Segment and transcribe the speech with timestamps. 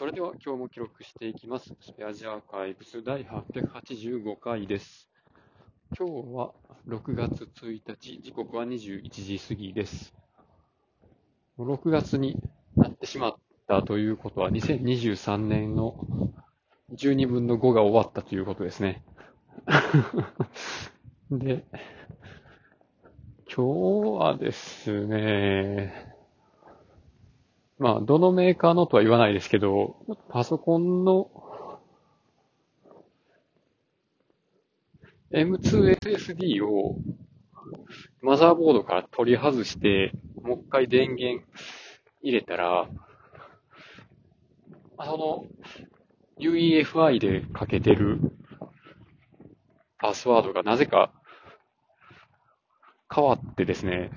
[0.00, 1.74] それでは今日も記録していきます。
[1.78, 5.10] スペアジアーカイブス第885回です。
[5.94, 6.52] 今日は
[6.88, 10.14] 6月1日、時刻は21時過ぎです。
[11.58, 12.42] 6月に
[12.76, 13.36] なってしまっ
[13.68, 16.02] たということは、2023年の
[16.94, 19.04] 12分の5が終わったということですね。
[21.30, 21.66] で、
[23.54, 26.09] 今日はですね、
[27.80, 29.96] まあ、どのメーカーのとは言わないですけど、
[30.28, 31.30] パソコンの
[35.32, 36.96] M2 SSD を
[38.20, 41.42] マザーボードから取り外して、もう一回電源
[42.20, 42.86] 入れたら、
[45.02, 45.46] その
[46.38, 48.20] UEFI でかけてる
[49.98, 51.10] パスワードがなぜか
[53.10, 54.10] 変わってですね、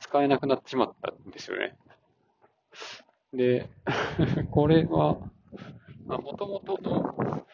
[0.00, 1.76] 使えなくなってしまったんですよね。
[3.32, 3.70] で、
[4.50, 5.18] これは、
[6.04, 7.46] まあ、元々の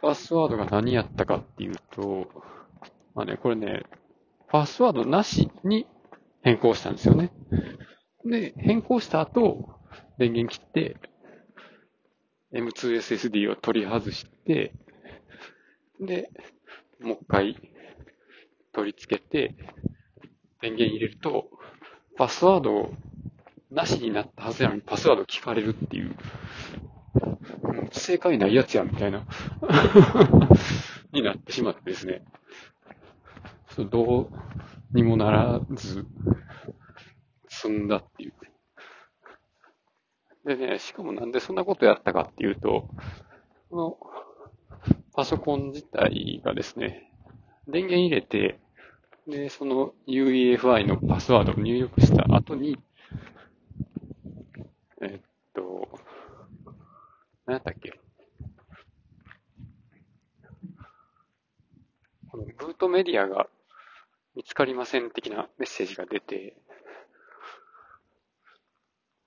[0.00, 2.28] パスワードが何やったかっていうと、
[3.14, 3.84] まあね、これね、
[4.48, 5.86] パスワードなしに
[6.42, 7.32] 変更したんですよね。
[8.24, 9.74] で、変更した後、
[10.18, 10.96] 電源切って、
[12.52, 14.74] M2SSD を取り外して、
[16.00, 16.30] で、
[17.00, 17.56] もう一回
[18.72, 19.54] 取り付けて、
[20.60, 21.50] 電源入れると、
[22.16, 22.94] パスワードを
[23.70, 26.16] なしになったはずなのにパスワード聞かれるっていう、うん
[27.92, 29.26] 正解ないやつや、みたいな、
[31.12, 32.24] になってしまってですね。
[33.70, 34.28] そうどう
[34.92, 36.06] にもならず、
[37.48, 38.32] 済んだっていう。
[40.44, 42.88] でね、しかもなんでそんなことやったかっていうと、
[43.70, 43.98] この
[45.12, 47.12] パソコン自体がですね、
[47.66, 48.58] 電源入れて、
[49.26, 52.78] で、その UEFI のパスワードを入力した後に、
[55.00, 55.20] えっ
[55.54, 55.88] と、
[57.46, 58.00] 何やったっけ
[62.30, 63.48] このブートメディアが
[64.34, 66.56] 見つかりません的なメッセージが出て、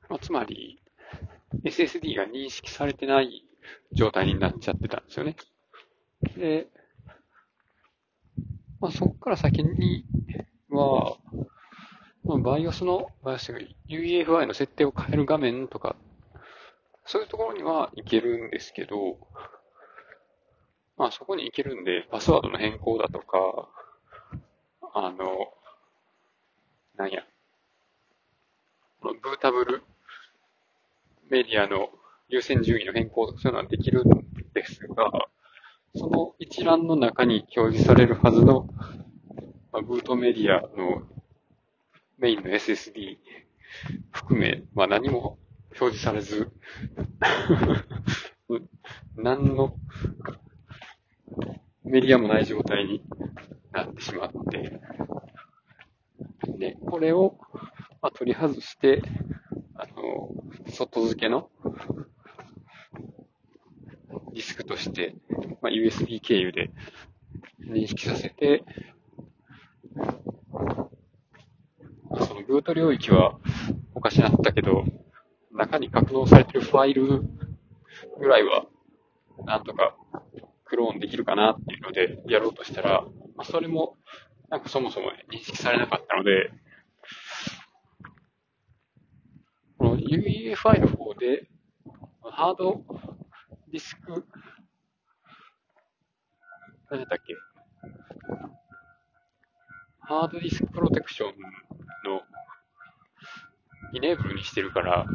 [0.10, 0.82] まあ、つまり
[1.64, 3.46] SSD が認識されてない
[3.94, 5.36] 状態になっちゃってたんですよね。
[6.38, 6.68] で、
[8.80, 10.06] まあ、そこから先に
[10.70, 11.18] は、
[12.24, 15.96] まあ、BIOS の、BIOS というか UEFI の設定を変える画面とか、
[17.06, 19.18] そういうところにはいけるんですけど、
[20.98, 23.70] まあそこに行けるんで、パスワードの変更だとか、
[24.94, 25.52] あの、
[26.96, 27.24] なんや、
[29.02, 29.84] このブータブル
[31.30, 31.90] メディアの
[32.30, 34.10] 優先順位の変更とかそういうのはできるん
[34.54, 35.12] ですが、
[35.96, 38.68] その一覧の中に表示されるはずの、
[39.72, 41.02] まあ、ブートメディアの
[42.22, 43.18] メインの SSD
[44.12, 45.40] 含め、まあ何も
[45.80, 46.52] 表示されず、
[49.18, 49.76] 何の
[51.84, 53.04] メディアもない状態に
[53.72, 54.80] なってしまって、
[56.60, 57.40] で、これを、
[58.04, 59.02] まあ、取り外して、
[59.74, 60.30] あの、
[60.68, 61.50] 外付けの
[64.34, 65.16] ディスクとして、
[65.62, 66.70] まあ、USB 経由で
[67.60, 68.64] 認識させて、
[72.52, 73.40] そのブート領域は
[73.96, 74.84] おかしなったけど、
[75.54, 77.22] 中に格納されてるファイル
[78.20, 78.66] ぐらいは、
[79.46, 79.96] なんとか
[80.66, 83.06] クローンできるかなっていうのでやろうとしたら、
[83.38, 83.96] まあ、それも、
[84.50, 86.52] なんかそもそも、認識されなかったので、
[89.78, 91.48] この UEFI の方で、
[92.22, 92.84] ハード
[93.72, 94.26] ディスク、
[96.90, 97.34] 何だっけ？
[100.02, 101.32] ハードディスクプロテクション
[103.94, 105.06] イネーブルにしてるから、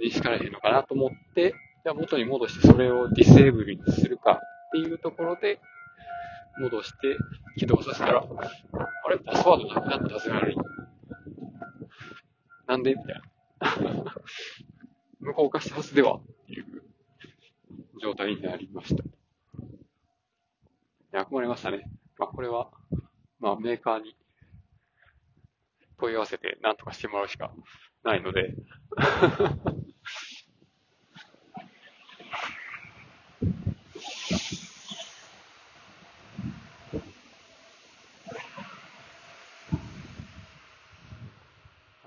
[0.00, 4.38] 認識されへんのかなと思って、じゃあ元に戻してそれをディセーブルにするかっ
[4.72, 5.60] ていうところで、
[6.58, 7.16] 戻して
[7.56, 9.18] 起動させたら、あれ？
[9.18, 10.56] パスワードなくなったはずなのに。
[12.66, 12.94] なんで？
[12.94, 13.22] みたいな。
[15.20, 16.82] 無効化したはずではっていう
[18.00, 19.02] 状態になりました。
[19.04, 19.06] い
[21.12, 21.90] や、困りましたね。
[22.18, 22.70] まあこれは、
[23.38, 24.16] まあメーカーに
[26.02, 27.52] 問い合わせて何とかしてもらうしか
[28.02, 28.54] ないので、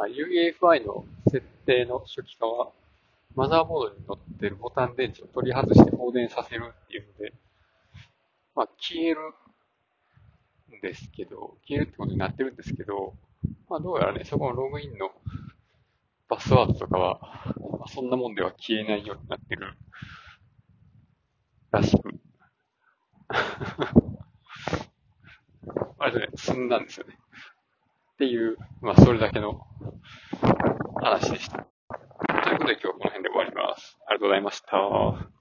[0.08, 2.72] UEFI の設定の初期化は、
[3.34, 7.34] マザーボードに載ってるボタン電池を取り外して放電させるっていうので、
[8.56, 9.20] まあ消える
[10.78, 13.14] んですけど、消えるってことになってるんですけど、
[13.70, 15.10] まあどうやらね、そこのログインの
[16.28, 17.20] パスワードとかは、
[17.80, 19.74] まあ、そんなもんでは消えないようになってる
[21.72, 22.10] らしく。
[26.00, 27.18] あれで、ね、済んだんですよね。
[28.14, 29.66] っていう、まあ、それだけの
[31.02, 31.66] 話でした。
[32.44, 33.98] ということで今日はこの辺で終わります。
[34.08, 35.36] ありがとうございました。